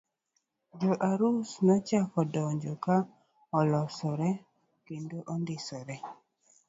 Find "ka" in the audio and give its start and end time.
2.83-2.95